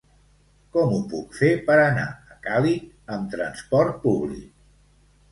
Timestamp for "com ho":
0.75-1.01